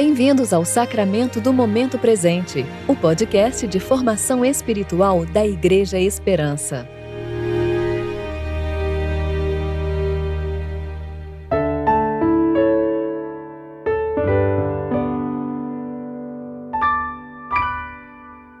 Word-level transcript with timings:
Bem-vindos 0.00 0.52
ao 0.52 0.64
Sacramento 0.64 1.40
do 1.40 1.52
Momento 1.52 1.98
Presente, 1.98 2.64
o 2.86 2.94
podcast 2.94 3.66
de 3.66 3.80
formação 3.80 4.44
espiritual 4.44 5.26
da 5.26 5.44
Igreja 5.44 5.98
Esperança. 5.98 6.88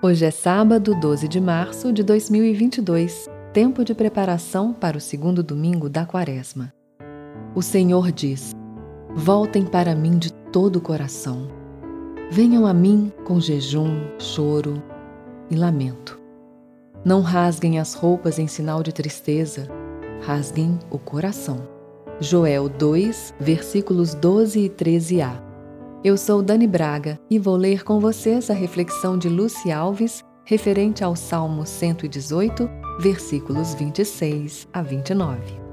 Hoje 0.02 0.24
é 0.24 0.32
sábado, 0.32 0.92
12 0.96 1.28
de 1.28 1.40
março 1.40 1.92
de 1.92 2.02
2022, 2.02 3.30
tempo 3.52 3.84
de 3.84 3.94
preparação 3.94 4.72
para 4.72 4.96
o 4.96 5.00
segundo 5.00 5.40
domingo 5.40 5.88
da 5.88 6.04
Quaresma. 6.04 6.74
O 7.54 7.62
Senhor 7.62 8.10
diz: 8.10 8.50
Voltem 9.14 9.64
para 9.64 9.94
mim 9.94 10.18
de 10.18 10.32
todo 10.52 10.76
o 10.76 10.80
coração. 10.80 11.48
Venham 12.30 12.66
a 12.66 12.74
mim 12.74 13.12
com 13.24 13.40
jejum, 13.40 14.06
choro 14.18 14.82
e 15.50 15.56
lamento. 15.56 16.18
Não 17.04 17.20
rasguem 17.20 17.78
as 17.78 17.94
roupas 17.94 18.38
em 18.38 18.46
sinal 18.46 18.82
de 18.82 18.92
tristeza, 18.92 19.68
rasguem 20.22 20.78
o 20.90 20.98
coração. 20.98 21.66
Joel 22.20 22.68
2, 22.68 23.34
versículos 23.38 24.14
12 24.14 24.60
e 24.60 24.68
13a. 24.68 25.40
Eu 26.02 26.16
sou 26.16 26.42
Dani 26.42 26.66
Braga 26.66 27.18
e 27.30 27.38
vou 27.38 27.56
ler 27.56 27.84
com 27.84 28.00
vocês 28.00 28.50
a 28.50 28.54
reflexão 28.54 29.16
de 29.16 29.28
Luci 29.28 29.70
Alves 29.70 30.24
referente 30.44 31.04
ao 31.04 31.14
Salmo 31.14 31.66
118, 31.66 32.68
versículos 33.00 33.74
26 33.74 34.66
a 34.72 34.80
29. 34.80 35.67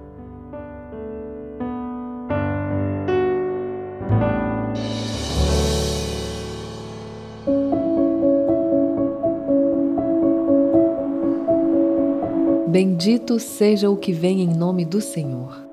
Bendito 12.75 13.39
seja 13.39 13.89
o 13.89 13.95
que 13.95 14.11
vem 14.11 14.41
em 14.41 14.53
nome 14.53 14.83
do 14.83 14.99
Senhor. 14.99 15.65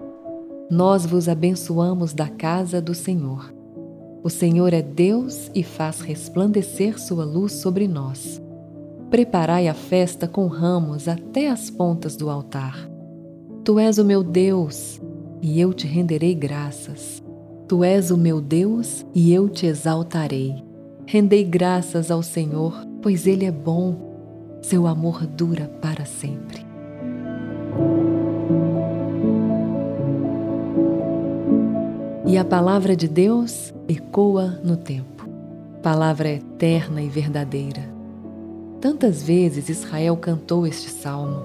Nós 0.70 1.04
vos 1.04 1.28
abençoamos 1.28 2.14
da 2.14 2.28
casa 2.28 2.80
do 2.80 2.94
Senhor. 2.94 3.52
O 4.22 4.30
Senhor 4.30 4.72
é 4.72 4.82
Deus 4.82 5.50
e 5.52 5.64
faz 5.64 6.00
resplandecer 6.00 7.00
sua 7.00 7.24
luz 7.24 7.54
sobre 7.54 7.88
nós. 7.88 8.40
Preparai 9.10 9.66
a 9.66 9.74
festa 9.74 10.28
com 10.28 10.46
ramos 10.46 11.08
até 11.08 11.48
as 11.48 11.68
pontas 11.68 12.14
do 12.14 12.30
altar. 12.30 12.88
Tu 13.64 13.80
és 13.80 13.98
o 13.98 14.04
meu 14.04 14.22
Deus, 14.22 15.00
e 15.42 15.60
eu 15.60 15.74
te 15.74 15.88
renderei 15.88 16.36
graças. 16.36 17.20
Tu 17.66 17.82
és 17.82 18.12
o 18.12 18.16
meu 18.16 18.40
Deus, 18.40 19.04
e 19.12 19.34
eu 19.34 19.48
te 19.48 19.66
exaltarei. 19.66 20.54
Rendei 21.04 21.42
graças 21.42 22.12
ao 22.12 22.22
Senhor, 22.22 22.86
pois 23.02 23.26
Ele 23.26 23.44
é 23.44 23.50
bom. 23.50 23.96
Seu 24.62 24.86
amor 24.86 25.26
dura 25.26 25.66
para 25.80 26.04
sempre. 26.04 26.70
E 32.32 32.38
a 32.38 32.44
palavra 32.46 32.96
de 32.96 33.06
Deus 33.06 33.74
ecoa 33.86 34.58
no 34.64 34.74
tempo. 34.74 35.28
Palavra 35.82 36.30
eterna 36.30 37.02
e 37.02 37.08
verdadeira. 37.10 37.86
Tantas 38.80 39.22
vezes 39.22 39.68
Israel 39.68 40.16
cantou 40.16 40.66
este 40.66 40.88
salmo. 40.88 41.42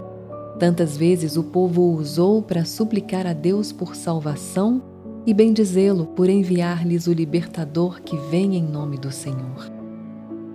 Tantas 0.58 0.95
vezes 0.95 1.35
o 1.35 1.43
povo 1.43 1.81
o 1.81 1.95
usou 1.97 2.41
para 2.41 2.63
suplicar 2.63 3.27
a 3.27 3.33
Deus 3.33 3.73
por 3.73 3.97
salvação 3.97 4.81
e 5.25 5.33
bendizê-lo 5.33 6.05
por 6.05 6.30
enviar-lhes 6.30 7.05
o 7.05 7.11
libertador 7.11 7.99
que 8.02 8.15
vem 8.31 8.55
em 8.55 8.63
nome 8.63 8.97
do 8.97 9.11
Senhor. 9.11 9.69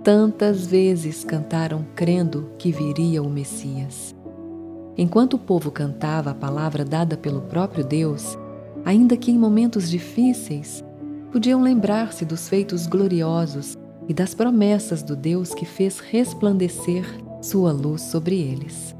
Tantas 0.03 0.65
vezes 0.65 1.23
cantaram 1.23 1.85
crendo 1.93 2.49
que 2.57 2.71
viria 2.71 3.21
o 3.21 3.29
Messias. 3.29 4.15
Enquanto 4.97 5.35
o 5.35 5.39
povo 5.39 5.69
cantava 5.69 6.31
a 6.31 6.35
palavra 6.35 6.83
dada 6.83 7.15
pelo 7.15 7.41
próprio 7.41 7.85
Deus, 7.85 8.35
ainda 8.85 9.15
que 9.15 9.31
em 9.31 9.37
momentos 9.37 9.89
difíceis, 9.89 10.83
podiam 11.31 11.61
lembrar-se 11.61 12.25
dos 12.25 12.49
feitos 12.49 12.87
gloriosos 12.87 13.77
e 14.07 14.13
das 14.13 14.33
promessas 14.33 15.01
do 15.01 15.15
Deus 15.15 15.53
que 15.53 15.65
fez 15.65 15.99
resplandecer 15.99 17.05
sua 17.41 17.71
luz 17.71 18.01
sobre 18.01 18.39
eles. 18.39 18.95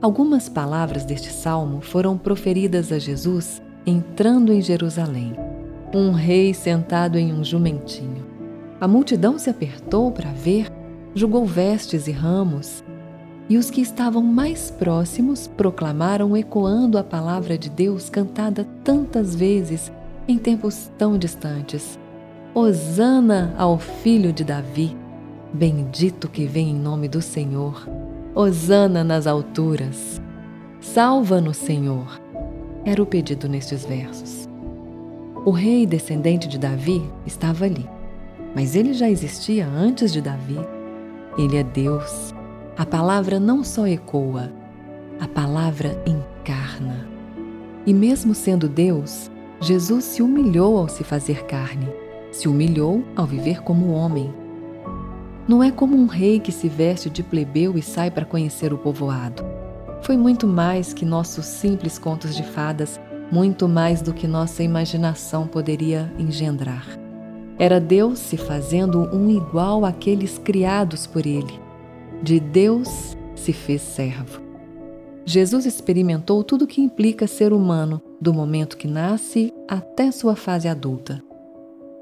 Algumas 0.00 0.48
palavras 0.48 1.04
deste 1.04 1.32
salmo 1.32 1.80
foram 1.80 2.18
proferidas 2.18 2.92
a 2.92 2.98
Jesus 2.98 3.62
entrando 3.86 4.52
em 4.52 4.60
Jerusalém, 4.60 5.34
um 5.94 6.10
rei 6.10 6.52
sentado 6.52 7.18
em 7.18 7.32
um 7.32 7.42
jumentinho. 7.42 8.24
A 8.80 8.86
multidão 8.86 9.38
se 9.38 9.48
apertou 9.48 10.12
para 10.12 10.30
ver, 10.30 10.70
julgou 11.14 11.46
vestes 11.46 12.06
e 12.06 12.12
ramos 12.12 12.83
e 13.48 13.58
os 13.58 13.70
que 13.70 13.80
estavam 13.80 14.22
mais 14.22 14.70
próximos 14.70 15.46
proclamaram 15.46 16.36
ecoando 16.36 16.96
a 16.96 17.04
palavra 17.04 17.58
de 17.58 17.68
Deus 17.68 18.08
cantada 18.08 18.66
tantas 18.82 19.34
vezes 19.34 19.92
em 20.26 20.38
tempos 20.38 20.90
tão 20.96 21.18
distantes: 21.18 21.98
Hosana 22.54 23.54
ao 23.58 23.78
filho 23.78 24.32
de 24.32 24.44
Davi, 24.44 24.96
bendito 25.52 26.28
que 26.28 26.46
vem 26.46 26.70
em 26.70 26.74
nome 26.74 27.08
do 27.08 27.20
Senhor. 27.20 27.86
Hosana 28.34 29.04
nas 29.04 29.26
alturas. 29.26 30.20
Salva-nos, 30.80 31.56
Senhor. 31.56 32.20
Era 32.84 33.02
o 33.02 33.06
pedido 33.06 33.48
nestes 33.48 33.84
versos. 33.84 34.48
O 35.44 35.50
rei 35.50 35.86
descendente 35.86 36.48
de 36.48 36.58
Davi 36.58 37.02
estava 37.26 37.66
ali, 37.66 37.88
mas 38.54 38.74
ele 38.74 38.92
já 38.92 39.08
existia 39.08 39.66
antes 39.66 40.12
de 40.12 40.20
Davi. 40.20 40.58
Ele 41.38 41.56
é 41.56 41.62
Deus 41.62 42.34
a 42.76 42.84
palavra 42.84 43.38
não 43.38 43.62
só 43.62 43.86
ecoa, 43.86 44.50
a 45.20 45.28
palavra 45.28 45.96
encarna. 46.04 47.08
E 47.86 47.94
mesmo 47.94 48.34
sendo 48.34 48.68
Deus, 48.68 49.30
Jesus 49.60 50.04
se 50.04 50.22
humilhou 50.22 50.76
ao 50.76 50.88
se 50.88 51.04
fazer 51.04 51.44
carne, 51.44 51.88
se 52.32 52.48
humilhou 52.48 53.04
ao 53.14 53.26
viver 53.26 53.62
como 53.62 53.92
homem. 53.92 54.34
Não 55.46 55.62
é 55.62 55.70
como 55.70 55.96
um 55.96 56.06
rei 56.06 56.40
que 56.40 56.50
se 56.50 56.68
veste 56.68 57.08
de 57.08 57.22
plebeu 57.22 57.78
e 57.78 57.82
sai 57.82 58.10
para 58.10 58.24
conhecer 58.24 58.72
o 58.72 58.78
povoado. 58.78 59.44
Foi 60.02 60.16
muito 60.16 60.46
mais 60.46 60.92
que 60.92 61.04
nossos 61.04 61.44
simples 61.46 61.96
contos 61.96 62.34
de 62.34 62.42
fadas, 62.42 63.00
muito 63.30 63.68
mais 63.68 64.02
do 64.02 64.12
que 64.12 64.26
nossa 64.26 64.64
imaginação 64.64 65.46
poderia 65.46 66.12
engendrar. 66.18 66.86
Era 67.56 67.78
Deus 67.78 68.18
se 68.18 68.36
fazendo 68.36 69.08
um 69.14 69.30
igual 69.30 69.84
àqueles 69.84 70.38
criados 70.38 71.06
por 71.06 71.24
ele, 71.24 71.63
de 72.24 72.40
Deus 72.40 73.14
se 73.36 73.52
fez 73.52 73.82
servo. 73.82 74.40
Jesus 75.26 75.66
experimentou 75.66 76.42
tudo 76.42 76.64
o 76.64 76.66
que 76.66 76.80
implica 76.80 77.26
ser 77.26 77.52
humano, 77.52 78.00
do 78.18 78.32
momento 78.32 78.78
que 78.78 78.88
nasce 78.88 79.52
até 79.68 80.10
sua 80.10 80.34
fase 80.34 80.66
adulta. 80.66 81.22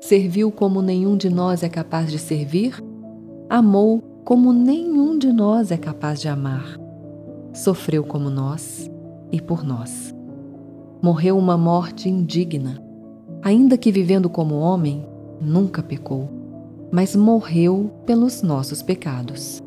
Serviu 0.01 0.53
como 0.53 0.81
nenhum 0.81 1.17
de 1.17 1.29
nós 1.29 1.65
é 1.65 1.69
capaz 1.69 2.11
de 2.11 2.21
servir, 2.21 2.81
amou 3.51 4.01
como 4.25 4.53
nenhum 4.53 5.19
de 5.19 5.33
nós 5.33 5.73
é 5.73 5.77
capaz 5.77 6.21
de 6.21 6.29
amar. 6.29 6.79
Sofreu 7.53 8.05
como 8.05 8.31
nós 8.31 8.89
e 9.33 9.41
por 9.41 9.65
nós. 9.65 10.15
Morreu 11.03 11.37
uma 11.37 11.59
morte 11.59 12.09
indigna. 12.09 12.81
Ainda 13.43 13.77
que 13.77 13.91
vivendo 13.91 14.31
como 14.31 14.55
homem, 14.55 15.05
nunca 15.41 15.83
pecou, 15.83 16.29
mas 16.93 17.17
morreu 17.17 17.91
pelos 18.07 18.41
nossos 18.41 18.83
pecados 18.83 19.62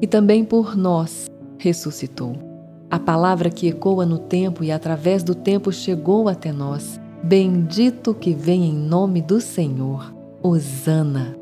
e 0.00 0.06
também 0.06 0.44
por 0.44 0.76
nós 0.76 1.30
ressuscitou. 1.58 2.50
A 2.90 2.98
palavra 2.98 3.50
que 3.50 3.68
ecoa 3.68 4.04
no 4.04 4.18
tempo 4.18 4.64
e 4.64 4.72
através 4.72 5.22
do 5.22 5.34
tempo 5.34 5.70
chegou 5.70 6.28
até 6.28 6.52
nós. 6.52 6.98
Bendito 7.22 8.14
que 8.14 8.34
vem 8.34 8.64
em 8.64 8.74
nome 8.74 9.22
do 9.22 9.40
Senhor. 9.40 10.12
Hosana. 10.42 11.36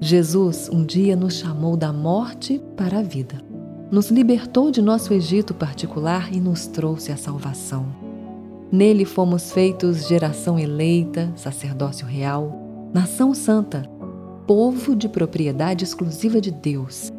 Jesus 0.00 0.68
um 0.70 0.84
dia 0.84 1.16
nos 1.16 1.34
chamou 1.34 1.76
da 1.76 1.92
morte 1.92 2.60
para 2.76 2.98
a 2.98 3.02
vida. 3.02 3.40
Nos 3.90 4.10
libertou 4.10 4.70
de 4.70 4.82
nosso 4.82 5.14
Egito 5.14 5.54
particular 5.54 6.30
e 6.34 6.40
nos 6.40 6.66
trouxe 6.66 7.12
a 7.12 7.16
salvação. 7.16 7.86
Nele 8.70 9.04
fomos 9.04 9.52
feitos 9.52 10.08
geração 10.08 10.58
eleita, 10.58 11.32
sacerdócio 11.36 12.04
real, 12.04 12.90
nação 12.92 13.32
santa, 13.32 13.88
povo 14.46 14.94
de 14.94 15.08
propriedade 15.08 15.84
exclusiva 15.84 16.40
de 16.40 16.50
Deus 16.50 17.12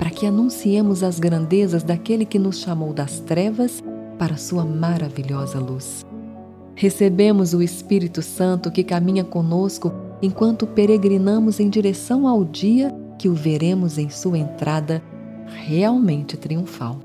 para 0.00 0.08
que 0.08 0.24
anunciemos 0.24 1.02
as 1.02 1.20
grandezas 1.20 1.82
daquele 1.82 2.24
que 2.24 2.38
nos 2.38 2.60
chamou 2.60 2.94
das 2.94 3.20
trevas 3.20 3.84
para 4.18 4.38
sua 4.38 4.64
maravilhosa 4.64 5.58
luz. 5.58 6.06
Recebemos 6.74 7.52
o 7.52 7.60
Espírito 7.60 8.22
Santo 8.22 8.70
que 8.70 8.82
caminha 8.82 9.22
conosco 9.22 9.92
enquanto 10.22 10.66
peregrinamos 10.66 11.60
em 11.60 11.68
direção 11.68 12.26
ao 12.26 12.46
dia 12.46 12.90
que 13.18 13.28
o 13.28 13.34
veremos 13.34 13.98
em 13.98 14.08
sua 14.08 14.38
entrada 14.38 15.02
realmente 15.66 16.38
triunfal, 16.38 16.98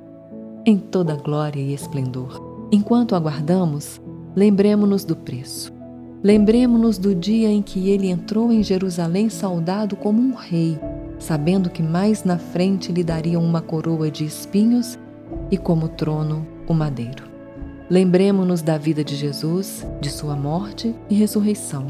em 0.65 0.77
toda 0.77 1.17
glória 1.17 1.59
e 1.59 1.73
esplendor. 1.73 2.41
Enquanto 2.71 3.13
aguardamos, 3.13 3.99
lembremos-nos 4.33 5.03
do 5.03 5.17
preço. 5.17 5.73
Lembremos-nos 6.23 6.97
do 6.97 7.13
dia 7.13 7.49
em 7.51 7.61
que 7.61 7.89
ele 7.89 8.09
entrou 8.09 8.53
em 8.53 8.63
Jerusalém 8.63 9.29
saudado 9.29 9.97
como 9.97 10.21
um 10.21 10.33
rei, 10.33 10.79
sabendo 11.19 11.69
que 11.69 11.81
mais 11.81 12.23
na 12.23 12.37
frente 12.37 12.91
lhe 12.91 13.03
dariam 13.03 13.43
uma 13.43 13.61
coroa 13.61 14.09
de 14.09 14.25
espinhos 14.25 14.97
e 15.49 15.57
como 15.57 15.87
trono 15.87 16.45
o 16.67 16.73
madeiro. 16.73 17.23
Lembremos-nos 17.89 18.61
da 18.61 18.77
vida 18.77 19.03
de 19.03 19.15
Jesus, 19.15 19.85
de 20.01 20.09
sua 20.09 20.35
morte 20.35 20.95
e 21.09 21.15
ressurreição. 21.15 21.85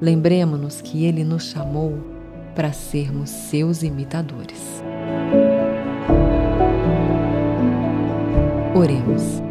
Lembremos-nos 0.00 0.80
que 0.80 1.04
ele 1.04 1.22
nos 1.22 1.44
chamou 1.44 1.98
para 2.54 2.72
sermos 2.72 3.30
seus 3.30 3.82
imitadores. 3.82 4.82
Oremos. 8.74 9.42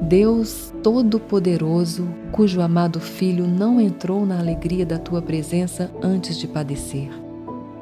Deus 0.00 0.72
Todo-Poderoso, 0.82 2.06
cujo 2.30 2.60
amado 2.60 3.00
Filho 3.00 3.46
não 3.46 3.80
entrou 3.80 4.26
na 4.26 4.38
alegria 4.38 4.84
da 4.84 4.98
tua 4.98 5.22
presença 5.22 5.90
antes 6.02 6.36
de 6.36 6.46
padecer, 6.46 7.08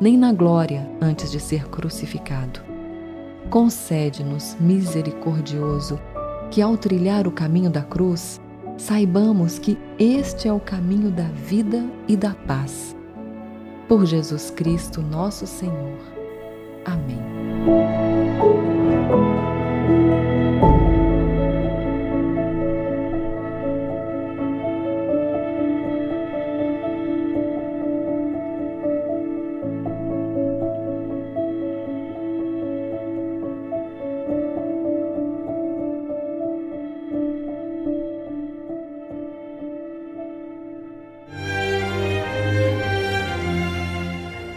nem 0.00 0.16
na 0.16 0.32
glória 0.32 0.90
antes 1.00 1.30
de 1.30 1.38
ser 1.38 1.68
crucificado. 1.68 2.60
Concede-nos, 3.50 4.56
misericordioso, 4.58 6.00
que 6.50 6.62
ao 6.62 6.76
trilhar 6.76 7.26
o 7.26 7.32
caminho 7.32 7.70
da 7.70 7.82
cruz, 7.82 8.40
saibamos 8.78 9.58
que 9.58 9.78
este 9.98 10.48
é 10.48 10.52
o 10.52 10.60
caminho 10.60 11.10
da 11.10 11.24
vida 11.24 11.84
e 12.08 12.16
da 12.16 12.34
paz. 12.34 12.96
Por 13.88 14.06
Jesus 14.06 14.50
Cristo, 14.50 15.02
nosso 15.02 15.46
Senhor. 15.46 15.98
Amém. 16.84 18.09